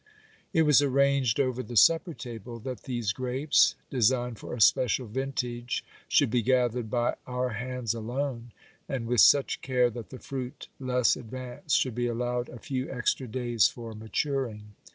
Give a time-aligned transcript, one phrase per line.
[0.51, 4.59] It was arranged 46 OBERMANN over the supper table that these grapes, designed for a
[4.59, 8.51] special vintage, should be gathered by our hands alone,
[8.89, 13.27] and with such care that the fruit less advanced should be allowed a few extra
[13.27, 14.69] days for maturing.